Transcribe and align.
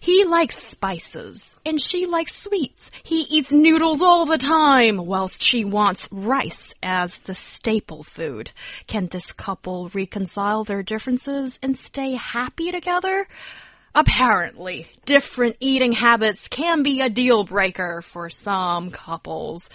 He 0.00 0.24
likes 0.24 0.62
spices 0.62 1.54
and 1.64 1.80
she 1.80 2.06
likes 2.06 2.34
sweets. 2.34 2.90
He 3.02 3.20
eats 3.22 3.52
noodles 3.52 4.02
all 4.02 4.26
the 4.26 4.38
time 4.38 4.98
whilst 4.98 5.42
she 5.42 5.64
wants 5.64 6.08
rice 6.10 6.74
as 6.82 7.18
the 7.18 7.34
staple 7.34 8.02
food. 8.02 8.50
Can 8.86 9.08
this 9.08 9.32
couple 9.32 9.90
reconcile 9.92 10.64
their 10.64 10.82
differences 10.82 11.58
and 11.62 11.76
stay 11.76 12.12
happy 12.12 12.70
together? 12.70 13.26
Apparently, 13.94 14.86
different 15.06 15.56
eating 15.60 15.92
habits 15.92 16.46
can 16.48 16.82
be 16.82 17.00
a 17.00 17.08
deal 17.08 17.44
breaker 17.44 18.02
for 18.02 18.30
some 18.30 18.90
couples. 18.90 19.68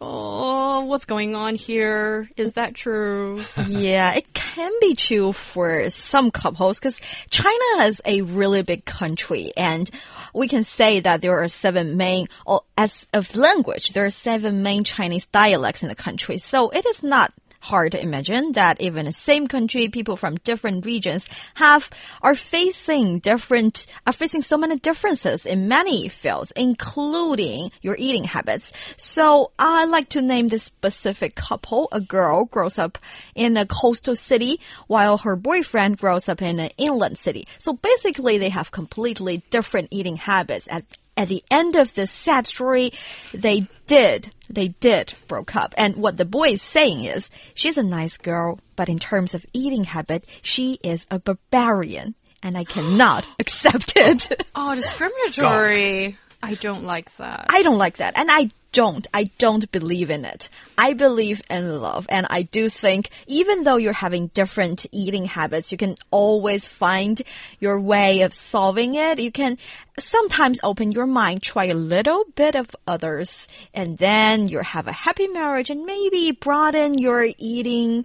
Oh, 0.00 0.84
what's 0.84 1.04
going 1.04 1.34
on 1.34 1.54
here? 1.54 2.28
Is 2.36 2.54
that 2.54 2.74
true? 2.74 3.44
yeah, 3.68 4.14
it 4.14 4.32
can 4.34 4.72
be 4.80 4.94
true 4.94 5.32
for 5.32 5.88
some 5.90 6.30
couples 6.30 6.78
because 6.78 7.00
China 7.30 7.84
is 7.84 8.00
a 8.04 8.22
really 8.22 8.62
big 8.62 8.84
country 8.84 9.52
and 9.56 9.90
we 10.34 10.48
can 10.48 10.64
say 10.64 11.00
that 11.00 11.20
there 11.20 11.42
are 11.42 11.48
seven 11.48 11.96
main, 11.96 12.26
or 12.44 12.62
as 12.76 13.06
of 13.14 13.34
language, 13.36 13.92
there 13.92 14.04
are 14.04 14.10
seven 14.10 14.62
main 14.62 14.84
Chinese 14.84 15.26
dialects 15.26 15.82
in 15.82 15.88
the 15.88 15.94
country. 15.94 16.38
So 16.38 16.70
it 16.70 16.84
is 16.84 17.02
not 17.02 17.32
hard 17.64 17.92
to 17.92 18.02
imagine 18.02 18.52
that 18.52 18.80
even 18.80 19.06
the 19.06 19.12
same 19.12 19.48
country, 19.48 19.88
people 19.88 20.16
from 20.16 20.36
different 20.36 20.84
regions 20.84 21.26
have 21.54 21.88
are 22.20 22.34
facing 22.34 23.20
different 23.20 23.86
are 24.06 24.12
facing 24.12 24.42
so 24.42 24.58
many 24.58 24.78
differences 24.78 25.46
in 25.46 25.66
many 25.66 26.08
fields, 26.08 26.52
including 26.54 27.70
your 27.80 27.96
eating 27.98 28.24
habits. 28.24 28.72
So 28.98 29.52
I 29.58 29.86
like 29.86 30.10
to 30.10 30.20
name 30.20 30.48
this 30.48 30.64
specific 30.64 31.34
couple. 31.34 31.88
A 31.90 32.00
girl 32.00 32.44
grows 32.44 32.78
up 32.78 32.98
in 33.34 33.56
a 33.56 33.66
coastal 33.66 34.14
city 34.14 34.60
while 34.86 35.18
her 35.18 35.34
boyfriend 35.34 35.96
grows 35.98 36.28
up 36.28 36.42
in 36.42 36.60
an 36.60 36.70
inland 36.76 37.16
city. 37.16 37.46
So 37.58 37.72
basically 37.72 38.36
they 38.36 38.50
have 38.50 38.70
completely 38.70 39.42
different 39.48 39.88
eating 39.90 40.16
habits 40.16 40.68
at 40.70 40.84
at 41.16 41.28
the 41.28 41.42
end 41.50 41.76
of 41.76 41.94
this 41.94 42.10
sad 42.10 42.46
story, 42.46 42.92
they 43.32 43.68
did, 43.86 44.32
they 44.50 44.68
did 44.68 45.14
broke 45.28 45.54
up. 45.54 45.74
And 45.76 45.96
what 45.96 46.16
the 46.16 46.24
boy 46.24 46.50
is 46.50 46.62
saying 46.62 47.04
is, 47.04 47.30
she's 47.54 47.78
a 47.78 47.82
nice 47.82 48.16
girl, 48.16 48.58
but 48.76 48.88
in 48.88 48.98
terms 48.98 49.34
of 49.34 49.46
eating 49.52 49.84
habit, 49.84 50.26
she 50.42 50.78
is 50.82 51.06
a 51.10 51.18
barbarian. 51.18 52.14
And 52.42 52.58
I 52.58 52.64
cannot 52.64 53.26
accept 53.38 53.94
it. 53.96 54.44
Oh, 54.54 54.74
discriminatory. 54.74 56.18
I 56.44 56.54
don't 56.54 56.84
like 56.84 57.14
that. 57.16 57.46
I 57.48 57.62
don't 57.62 57.78
like 57.78 57.98
that. 57.98 58.14
And 58.16 58.30
I 58.30 58.50
don't. 58.74 59.06
I 59.14 59.30
don't 59.38 59.70
believe 59.70 60.10
in 60.10 60.24
it. 60.24 60.48
I 60.76 60.92
believe 60.94 61.40
in 61.48 61.80
love. 61.80 62.06
And 62.10 62.26
I 62.28 62.42
do 62.42 62.68
think 62.68 63.08
even 63.26 63.62
though 63.62 63.76
you're 63.76 63.92
having 63.92 64.26
different 64.28 64.84
eating 64.90 65.24
habits, 65.24 65.70
you 65.70 65.78
can 65.78 65.94
always 66.10 66.66
find 66.66 67.22
your 67.60 67.80
way 67.80 68.22
of 68.22 68.34
solving 68.34 68.96
it. 68.96 69.20
You 69.20 69.30
can 69.30 69.58
sometimes 69.98 70.58
open 70.62 70.92
your 70.92 71.06
mind, 71.06 71.42
try 71.42 71.66
a 71.66 71.74
little 71.74 72.24
bit 72.34 72.56
of 72.56 72.74
others, 72.86 73.46
and 73.72 73.96
then 73.96 74.48
you 74.48 74.58
have 74.58 74.88
a 74.88 74.92
happy 74.92 75.28
marriage 75.28 75.70
and 75.70 75.86
maybe 75.86 76.32
broaden 76.32 76.98
your 76.98 77.28
eating, 77.38 78.04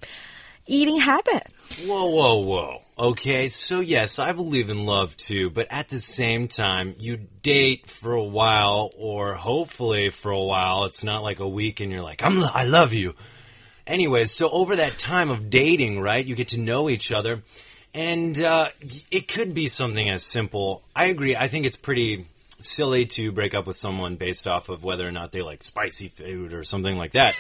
eating 0.68 1.00
habit. 1.00 1.48
Whoa, 1.78 2.06
whoa, 2.08 2.38
whoa. 2.38 2.82
Okay, 2.98 3.48
so 3.48 3.80
yes, 3.80 4.20
I 4.20 4.34
believe 4.34 4.70
in 4.70 4.86
love 4.86 5.16
too, 5.16 5.50
but 5.50 5.68
at 5.70 5.90
the 5.90 6.02
same 6.02 6.50
time, 6.50 6.96
you 7.00 7.18
date 7.42 7.90
for 7.90 8.12
a 8.12 8.24
while, 8.24 8.92
or 8.98 9.36
hopefully 9.36 10.10
for 10.10 10.32
a 10.32 10.44
while. 10.44 10.84
It's 10.86 11.04
not 11.04 11.24
like 11.24 11.40
a 11.40 11.48
week 11.48 11.80
and 11.80 11.92
you're 11.92 12.02
like, 12.02 12.22
I'm, 12.24 12.44
I 12.44 12.66
love 12.66 12.94
you. 12.94 13.16
Anyways, 13.88 14.32
so 14.32 14.50
over 14.50 14.76
that 14.76 14.98
time 14.98 15.30
of 15.30 15.50
dating, 15.50 16.02
right, 16.02 16.26
you 16.26 16.36
get 16.36 16.50
to 16.50 16.60
know 16.60 16.90
each 16.90 17.12
other, 17.12 17.42
and 17.94 18.40
uh, 18.40 18.70
it 19.10 19.28
could 19.28 19.54
be 19.54 19.68
something 19.68 20.10
as 20.10 20.22
simple. 20.22 20.84
I 20.96 21.06
agree. 21.06 21.36
I 21.36 21.48
think 21.48 21.66
it's 21.66 21.78
pretty 21.78 22.28
silly 22.62 23.06
to 23.06 23.32
break 23.32 23.54
up 23.54 23.66
with 23.66 23.78
someone 23.78 24.18
based 24.18 24.46
off 24.46 24.70
of 24.70 24.84
whether 24.84 25.08
or 25.08 25.12
not 25.12 25.32
they 25.32 25.42
like 25.42 25.64
spicy 25.64 26.10
food 26.10 26.54
or 26.54 26.64
something 26.64 26.98
like 26.98 27.14
that. 27.14 27.36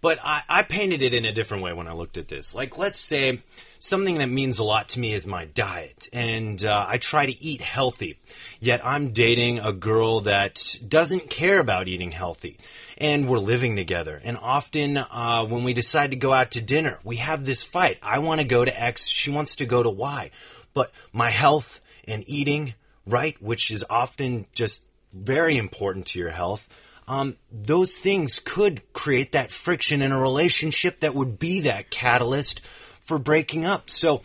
But 0.00 0.18
I, 0.24 0.42
I 0.48 0.62
painted 0.62 1.02
it 1.02 1.14
in 1.14 1.24
a 1.24 1.32
different 1.32 1.62
way 1.62 1.72
when 1.72 1.88
I 1.88 1.92
looked 1.92 2.16
at 2.16 2.28
this. 2.28 2.54
Like, 2.54 2.78
let's 2.78 3.00
say 3.00 3.42
something 3.78 4.18
that 4.18 4.28
means 4.28 4.58
a 4.58 4.64
lot 4.64 4.90
to 4.90 5.00
me 5.00 5.12
is 5.12 5.26
my 5.26 5.44
diet, 5.44 6.08
and 6.12 6.64
uh, 6.64 6.86
I 6.88 6.98
try 6.98 7.26
to 7.26 7.44
eat 7.44 7.60
healthy. 7.60 8.18
Yet 8.60 8.84
I'm 8.84 9.12
dating 9.12 9.60
a 9.60 9.72
girl 9.72 10.22
that 10.22 10.76
doesn't 10.86 11.30
care 11.30 11.58
about 11.60 11.88
eating 11.88 12.12
healthy, 12.12 12.58
and 12.98 13.28
we're 13.28 13.38
living 13.38 13.76
together. 13.76 14.20
And 14.22 14.36
often, 14.36 14.96
uh, 14.96 15.44
when 15.44 15.64
we 15.64 15.72
decide 15.72 16.10
to 16.10 16.16
go 16.16 16.32
out 16.32 16.52
to 16.52 16.60
dinner, 16.60 16.98
we 17.04 17.16
have 17.16 17.44
this 17.44 17.62
fight. 17.62 17.98
I 18.02 18.18
want 18.20 18.40
to 18.40 18.46
go 18.46 18.64
to 18.64 18.82
X, 18.82 19.06
she 19.06 19.30
wants 19.30 19.56
to 19.56 19.66
go 19.66 19.82
to 19.82 19.90
Y, 19.90 20.30
but 20.74 20.90
my 21.12 21.30
health 21.30 21.80
and 22.08 22.24
eating 22.26 22.74
right, 23.06 23.40
which 23.42 23.70
is 23.70 23.84
often 23.88 24.46
just 24.52 24.82
very 25.12 25.56
important 25.56 26.06
to 26.06 26.18
your 26.18 26.30
health. 26.30 26.68
Um, 27.08 27.36
those 27.52 27.98
things 27.98 28.40
could 28.44 28.82
create 28.92 29.32
that 29.32 29.50
friction 29.50 30.02
in 30.02 30.10
a 30.10 30.20
relationship 30.20 31.00
that 31.00 31.14
would 31.14 31.38
be 31.38 31.60
that 31.60 31.90
catalyst 31.90 32.60
for 33.04 33.18
breaking 33.18 33.64
up. 33.64 33.90
So 33.90 34.22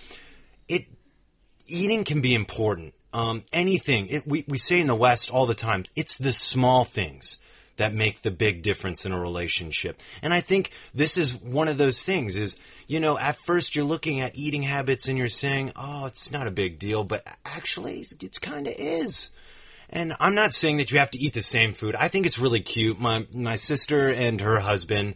it 0.67 0.87
eating 1.67 2.03
can 2.03 2.21
be 2.21 2.33
important. 2.33 2.93
Um, 3.13 3.43
anything 3.51 4.07
it, 4.07 4.27
we 4.27 4.45
we 4.47 4.57
say 4.57 4.79
in 4.79 4.87
the 4.87 4.95
West 4.95 5.29
all 5.29 5.45
the 5.45 5.53
time. 5.55 5.83
It's 5.95 6.17
the 6.17 6.33
small 6.33 6.83
things 6.85 7.37
that 7.77 7.93
make 7.93 8.21
the 8.21 8.31
big 8.31 8.63
difference 8.63 9.05
in 9.05 9.11
a 9.11 9.19
relationship. 9.19 9.99
And 10.21 10.33
I 10.33 10.41
think 10.41 10.71
this 10.93 11.17
is 11.17 11.35
one 11.35 11.67
of 11.67 11.77
those 11.77 12.03
things. 12.03 12.35
Is 12.35 12.57
you 12.87 12.99
know, 12.99 13.17
at 13.17 13.37
first 13.37 13.75
you're 13.75 13.85
looking 13.85 14.21
at 14.21 14.35
eating 14.35 14.63
habits 14.63 15.07
and 15.07 15.17
you're 15.17 15.29
saying, 15.29 15.73
"Oh, 15.75 16.05
it's 16.05 16.31
not 16.31 16.47
a 16.47 16.51
big 16.51 16.79
deal," 16.79 17.03
but 17.03 17.25
actually, 17.45 18.05
it's 18.21 18.39
kind 18.39 18.65
of 18.65 18.73
is. 18.77 19.29
And 19.91 20.15
I'm 20.19 20.35
not 20.35 20.53
saying 20.53 20.77
that 20.77 20.91
you 20.91 20.99
have 20.99 21.11
to 21.11 21.19
eat 21.19 21.33
the 21.33 21.43
same 21.43 21.73
food. 21.73 21.95
I 21.95 22.07
think 22.07 22.25
it's 22.25 22.39
really 22.39 22.61
cute. 22.61 22.99
My 22.99 23.27
my 23.33 23.57
sister 23.57 24.09
and 24.09 24.39
her 24.41 24.59
husband 24.59 25.15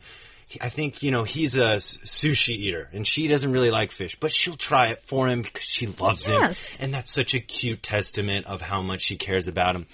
I 0.61 0.69
think, 0.69 1.01
you 1.01 1.11
know, 1.11 1.23
he's 1.23 1.55
a 1.55 1.77
sushi 1.77 2.55
eater 2.55 2.89
and 2.93 3.05
she 3.05 3.27
doesn't 3.27 3.51
really 3.51 3.71
like 3.71 3.91
fish, 3.91 4.15
but 4.19 4.31
she'll 4.31 4.55
try 4.55 4.87
it 4.87 5.01
for 5.01 5.27
him 5.27 5.41
because 5.41 5.63
she 5.63 5.87
loves 5.87 6.27
yes. 6.27 6.69
him. 6.69 6.85
And 6.85 6.93
that's 6.93 7.11
such 7.11 7.33
a 7.33 7.39
cute 7.39 7.81
testament 7.81 8.45
of 8.45 8.61
how 8.61 8.81
much 8.81 9.01
she 9.01 9.17
cares 9.17 9.47
about 9.47 9.75
him. 9.75 9.87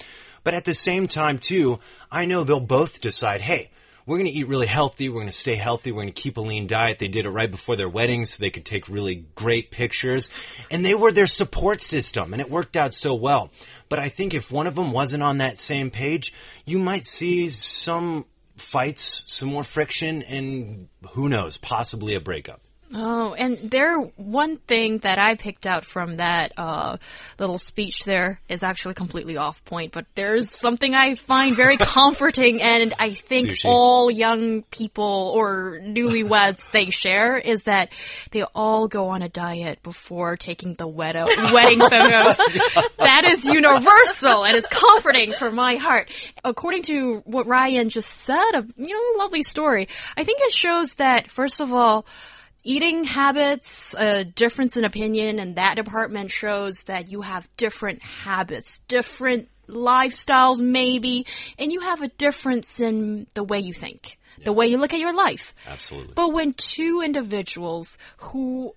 But 0.44 0.54
at 0.54 0.66
the 0.66 0.74
same 0.74 1.08
time, 1.08 1.40
too, 1.40 1.80
I 2.12 2.26
know 2.26 2.44
they'll 2.44 2.60
both 2.60 3.00
decide, 3.00 3.42
hey, 3.42 3.70
we're 4.12 4.18
going 4.18 4.30
to 4.30 4.38
eat 4.38 4.50
really 4.50 4.68
healthy. 4.68 5.08
We're 5.08 5.22
going 5.22 5.28
to 5.28 5.32
stay 5.32 5.56
healthy. 5.56 5.94
We're 5.94 6.02
going 6.02 6.14
to 6.14 6.22
keep 6.22 6.36
a 6.36 6.42
lean 6.42 6.68
diet. 6.68 7.00
They 7.00 7.08
did 7.08 7.26
it 7.26 7.30
right 7.30 7.50
before 7.50 7.78
their 7.78 7.88
wedding 7.88 8.26
so 8.26 8.42
they 8.42 8.50
could 8.50 8.66
take 8.66 8.90
really 8.90 9.26
great 9.36 9.72
pictures. 9.72 10.30
And 10.70 10.86
they 10.86 10.94
were 10.94 11.14
their 11.14 11.28
support 11.28 11.82
system 11.82 12.34
and 12.34 12.42
it 12.42 12.50
worked 12.50 12.76
out 12.76 12.94
so 12.94 13.16
well. 13.16 13.52
But 13.88 14.00
I 14.00 14.10
think 14.10 14.34
if 14.34 14.52
one 14.52 14.68
of 14.68 14.76
them 14.76 14.92
wasn't 14.92 15.24
on 15.24 15.38
that 15.38 15.60
same 15.60 15.92
page, 15.92 16.34
you 16.66 16.78
might 16.78 17.08
see 17.08 17.48
some 17.48 18.26
fights, 18.58 19.24
some 19.28 19.48
more 19.48 19.64
friction, 19.64 20.24
and 20.24 20.90
who 21.12 21.30
knows, 21.30 21.56
possibly 21.56 22.14
a 22.14 22.20
breakup. 22.20 22.60
Oh, 22.94 23.34
and 23.34 23.72
there, 23.72 23.98
one 23.98 24.58
thing 24.58 24.98
that 25.00 25.18
I 25.18 25.36
picked 25.36 25.66
out 25.66 25.86
from 25.86 26.18
that 26.18 26.52
uh, 26.58 26.98
little 27.40 27.58
speech 27.58 28.04
there 28.04 28.42
is 28.50 28.64
actually 28.64 28.96
completely 28.96 29.38
off 29.38 29.64
point, 29.64 29.94
but 29.94 30.06
there's 30.16 30.52
something 30.52 30.94
I 30.94 31.16
find 31.16 31.56
very 31.56 31.78
comforting, 31.80 32.62
and 32.62 32.94
I 33.00 33.12
think 33.12 33.50
Sushi. 33.50 33.66
all 33.66 34.12
young 34.12 34.64
people 34.64 35.32
or 35.36 35.80
newlyweds 35.82 36.70
they 36.72 36.90
share 36.90 37.38
is 37.38 37.64
that 37.64 37.90
they 38.32 38.44
all 38.44 38.88
go 38.88 39.10
on 39.10 39.22
a 39.22 39.30
diet 39.30 39.82
before 39.84 40.36
taking 40.36 40.74
the 40.76 40.88
wed- 40.88 41.16
wedding 41.54 41.80
photos. 41.80 42.38
that 42.98 43.24
is 43.26 43.46
universal 43.46 44.44
and 44.44 44.58
it's 44.58 44.68
comforting 44.68 45.32
for 45.34 45.50
my 45.52 45.76
heart. 45.76 46.10
According 46.44 46.84
to 46.84 47.22
what 47.26 47.48
Ryan 47.48 47.90
just 47.90 48.10
said, 48.10 48.52
a 48.54 48.66
you 48.76 48.94
know 48.94 49.20
lovely 49.24 49.44
story. 49.44 49.88
I 50.18 50.24
think 50.24 50.40
it 50.42 50.52
shows 50.52 50.96
that 50.96 51.32
first 51.32 51.62
of 51.62 51.72
all 51.72 52.06
eating 52.64 53.04
habits, 53.04 53.94
a 53.98 54.24
difference 54.24 54.78
in 54.78 54.84
opinion 54.84 55.40
in 55.40 55.56
that 55.56 55.76
department 55.76 56.32
shows 56.32 56.84
that 56.84 57.12
you 57.12 57.22
have 57.22 57.48
different 57.58 58.02
habits, 58.02 58.80
different 58.88 59.50
lifestyles 59.68 60.60
maybe, 60.60 61.26
and 61.58 61.72
you 61.72 61.80
have 61.80 62.02
a 62.02 62.08
difference 62.08 62.80
in 62.80 63.28
the 63.34 63.44
way 63.44 63.60
you 63.60 63.74
think, 63.74 64.18
yeah. 64.38 64.46
the 64.46 64.54
way 64.54 64.68
you 64.68 64.78
look 64.78 64.94
at 64.94 65.00
your 65.00 65.14
life. 65.14 65.56
Absolutely. 65.68 66.14
But 66.14 66.34
when 66.34 66.54
two 66.54 67.02
individuals 67.04 67.98
who 68.18 68.76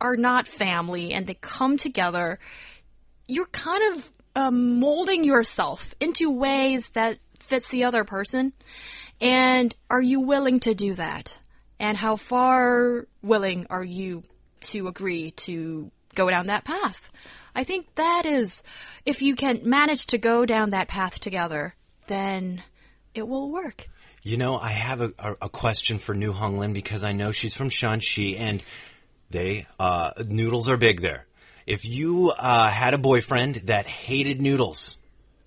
are 0.00 0.16
not 0.16 0.46
family 0.46 1.12
and 1.12 1.26
they 1.26 1.34
come 1.34 1.76
together, 1.76 2.38
you're 3.26 3.46
kind 3.46 3.96
of 3.96 4.12
um, 4.36 4.78
molding 4.78 5.24
yourself 5.24 5.94
into 5.98 6.30
ways 6.30 6.90
that 6.90 7.18
fits 7.40 7.68
the 7.68 7.84
other 7.84 8.04
person. 8.04 8.52
And 9.20 9.74
are 9.88 10.02
you 10.02 10.20
willing 10.20 10.60
to 10.60 10.74
do 10.74 10.94
that? 10.94 11.38
And 11.78 11.96
how 11.96 12.16
far 12.16 13.06
willing 13.22 13.66
are 13.68 13.84
you 13.84 14.22
to 14.60 14.88
agree 14.88 15.32
to 15.32 15.90
go 16.14 16.30
down 16.30 16.46
that 16.46 16.64
path? 16.64 17.10
I 17.54 17.64
think 17.64 17.94
that 17.94 18.26
is, 18.26 18.62
if 19.04 19.22
you 19.22 19.34
can 19.34 19.60
manage 19.64 20.06
to 20.06 20.18
go 20.18 20.46
down 20.46 20.70
that 20.70 20.88
path 20.88 21.20
together, 21.20 21.74
then 22.06 22.62
it 23.14 23.26
will 23.26 23.50
work. 23.50 23.88
You 24.22 24.36
know, 24.36 24.58
I 24.58 24.72
have 24.72 25.00
a, 25.00 25.12
a, 25.18 25.36
a 25.42 25.48
question 25.48 25.98
for 25.98 26.14
Niu 26.14 26.32
Honglin 26.32 26.72
because 26.74 27.04
I 27.04 27.12
know 27.12 27.32
she's 27.32 27.54
from 27.54 27.70
Shanxi 27.70 28.38
and 28.40 28.62
they, 29.30 29.66
uh, 29.78 30.12
noodles 30.26 30.68
are 30.68 30.76
big 30.76 31.00
there. 31.00 31.26
If 31.66 31.84
you, 31.84 32.30
uh, 32.30 32.68
had 32.68 32.94
a 32.94 32.98
boyfriend 32.98 33.56
that 33.66 33.86
hated 33.86 34.40
noodles, 34.40 34.96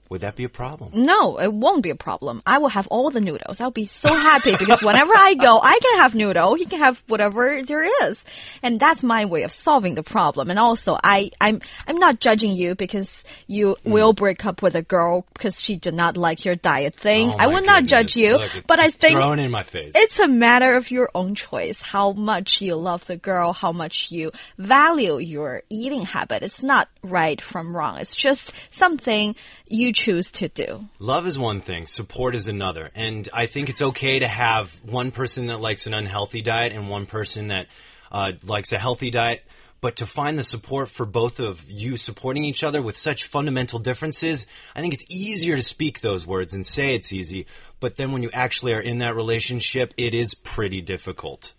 would 0.09 0.21
that 0.21 0.35
be 0.35 0.43
a 0.43 0.49
problem? 0.49 0.91
No, 0.93 1.39
it 1.39 1.53
won't 1.53 1.83
be 1.83 1.91
a 1.91 1.95
problem. 1.95 2.41
I 2.45 2.57
will 2.57 2.69
have 2.69 2.87
all 2.87 3.11
the 3.11 3.21
noodles. 3.21 3.61
I'll 3.61 3.69
be 3.69 3.85
so 3.85 4.09
happy 4.09 4.55
because 4.57 4.81
whenever 4.81 5.13
I 5.15 5.35
go, 5.35 5.59
I 5.61 5.79
can 5.79 5.99
have 5.99 6.15
noodle. 6.15 6.55
He 6.55 6.65
can 6.65 6.79
have 6.79 7.01
whatever 7.07 7.61
there 7.63 7.87
is. 8.07 8.23
And 8.63 8.79
that's 8.79 9.03
my 9.03 9.25
way 9.25 9.43
of 9.43 9.51
solving 9.51 9.93
the 9.95 10.01
problem. 10.03 10.49
And 10.49 10.57
also, 10.57 10.97
I, 11.03 11.29
I'm, 11.39 11.61
I'm 11.87 11.97
not 11.97 12.19
judging 12.19 12.55
you 12.55 12.75
because 12.75 13.23
you 13.47 13.75
Mm. 13.85 13.91
will 13.91 14.13
break 14.13 14.45
up 14.45 14.61
with 14.63 14.75
a 14.75 14.81
girl 14.81 15.25
because 15.33 15.61
she 15.61 15.75
did 15.75 15.93
not 15.93 16.17
like 16.17 16.43
your 16.43 16.55
diet 16.55 16.95
thing. 16.95 17.29
Oh 17.29 17.35
I 17.37 17.47
will 17.47 17.63
not 17.63 17.85
judge 17.85 18.15
you, 18.15 18.37
Look, 18.37 18.51
but 18.67 18.79
I 18.79 18.89
think 18.89 19.15
thrown 19.15 19.37
in 19.39 19.51
my 19.51 19.63
face. 19.63 19.93
it's 19.95 20.17
a 20.19 20.27
matter 20.27 20.75
of 20.75 20.89
your 20.89 21.09
own 21.13 21.35
choice. 21.35 21.79
How 21.81 22.13
much 22.13 22.61
you 22.61 22.75
love 22.75 23.05
the 23.05 23.15
girl, 23.15 23.53
how 23.53 23.71
much 23.71 24.11
you 24.11 24.31
value 24.57 25.17
your 25.19 25.61
eating 25.69 26.01
habit. 26.03 26.41
It's 26.43 26.63
not 26.63 26.87
right 27.03 27.39
from 27.39 27.75
wrong. 27.75 27.99
It's 27.99 28.15
just 28.15 28.51
something 28.71 29.35
you 29.67 29.93
choose 29.99 30.31
to 30.31 30.47
do. 30.47 30.85
Love 30.99 31.27
is 31.27 31.37
one 31.37 31.61
thing, 31.61 31.85
support 31.85 32.35
is 32.35 32.47
another. 32.47 32.89
And 32.95 33.27
I 33.33 33.47
think 33.47 33.69
it's 33.69 33.81
okay 33.81 34.19
to 34.19 34.27
have 34.27 34.71
one 34.83 35.11
person 35.11 35.47
that 35.47 35.59
likes 35.59 35.87
an 35.87 35.93
unhealthy 35.93 36.41
diet 36.41 36.71
and 36.71 36.89
one 36.89 37.05
person 37.05 37.49
that 37.49 37.67
uh, 38.11 38.31
likes 38.43 38.71
a 38.71 38.79
healthy 38.79 39.11
diet. 39.11 39.43
But 39.81 39.97
to 39.97 40.05
find 40.05 40.37
the 40.37 40.43
support 40.43 40.89
for 40.89 41.05
both 41.05 41.39
of 41.39 41.63
you 41.69 41.95
supporting 41.95 42.43
each 42.43 42.63
other 42.63 42.81
with 42.81 42.97
such 42.97 43.23
fundamental 43.23 43.79
differences, 43.79 44.45
I 44.75 44.81
think 44.81 44.93
it's 44.93 45.05
easier 45.07 45.55
to 45.55 45.61
speak 45.61 46.01
those 46.01 46.27
words 46.27 46.53
and 46.53 46.65
say 46.65 46.95
it's 46.95 47.13
easy. 47.13 47.45
But 47.79 47.95
then 47.95 48.11
when 48.11 48.23
you 48.23 48.29
actually 48.33 48.73
are 48.73 48.81
in 48.81 48.99
that 48.99 49.15
relationship, 49.15 49.93
it 49.97 50.13
is 50.13 50.33
pretty 50.33 50.81
difficult. 50.81 51.53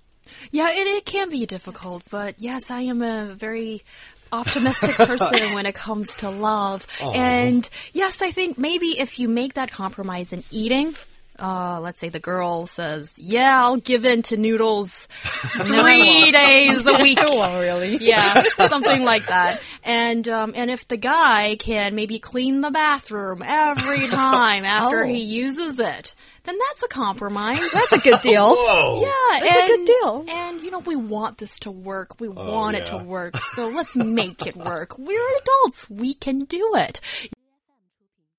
Yeah, 0.51 0.71
it, 0.71 0.87
it 0.87 1.05
can 1.05 1.31
be 1.31 1.47
difficult, 1.47 2.03
but 2.11 2.39
yes, 2.39 2.71
I 2.71 2.83
am 2.83 3.03
a 3.03 3.35
very 3.35 3.83
optimistic 4.33 4.95
person 4.97 5.55
when 5.55 5.67
it 5.67 5.75
comes 5.75 6.17
to 6.17 6.31
love. 6.31 6.87
And 7.01 7.69
yes, 7.93 8.23
I 8.23 8.31
think 8.31 8.59
maybe 8.59 8.99
if 8.99 9.19
you 9.19 9.29
make 9.29 9.55
that 9.55 9.71
compromise 9.71 10.33
in 10.33 10.45
eating, 10.51 10.95
uh, 11.41 11.81
let's 11.81 11.99
say 12.01 12.09
the 12.09 12.21
girl 12.21 12.67
says, 12.67 13.13
yeah, 13.17 13.63
I'll 13.65 13.77
give 13.79 14.05
in 14.05 14.23
to 14.25 14.37
noodles 14.37 15.09
three 15.23 16.31
days 16.33 16.87
a 16.87 16.93
week. 17.03 17.19
really. 17.19 17.97
Yeah, 17.99 18.43
something 18.69 19.03
like 19.05 19.27
that. 19.27 19.61
And 19.83 20.29
um, 20.29 20.53
and 20.55 20.71
if 20.71 20.87
the 20.89 20.97
guy 20.97 21.57
can 21.59 21.95
maybe 21.95 22.19
clean 22.19 22.61
the 22.61 22.71
bathroom 22.71 23.43
every 23.45 24.07
time 24.07 24.65
after 24.65 25.05
Oh. 25.05 25.07
he 25.09 25.19
uses 25.19 25.79
it, 25.79 26.15
then 26.45 26.59
that's 26.59 26.83
a 26.83 26.89
compromise. 26.89 27.71
That's 27.73 27.93
a 27.93 27.99
good 27.99 28.21
deal. 28.23 28.55
Whoa! 28.57 29.03
Yeah, 29.03 29.41
That's 29.41 29.65
a 29.65 29.77
good 29.77 29.87
deal. 29.87 30.25
And 30.29 30.61
you 30.61 30.71
know, 30.71 30.79
we 30.81 30.97
want 30.97 31.39
this 31.39 31.59
to 31.61 31.71
work. 31.71 32.21
We 32.21 32.29
want 32.29 32.77
it 32.77 32.87
to 32.87 32.99
work. 32.99 33.37
So 33.55 33.69
let's 33.69 33.97
make 33.97 34.47
it 34.47 34.57
work. 34.57 34.99
We're 34.99 35.39
adults. 35.39 35.89
We 35.89 36.15
can 36.15 36.45
do 36.45 36.73
it. 36.77 37.01